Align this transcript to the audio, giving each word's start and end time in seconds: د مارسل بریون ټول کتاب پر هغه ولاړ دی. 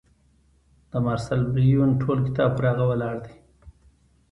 د 0.91 0.93
مارسل 1.05 1.41
بریون 1.53 1.89
ټول 2.01 2.17
کتاب 2.27 2.49
پر 2.57 2.63
هغه 2.71 2.85
ولاړ 2.91 3.15
دی. 3.25 3.33